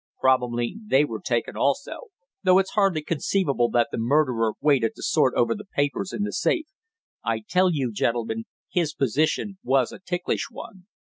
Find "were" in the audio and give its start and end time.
1.05-1.21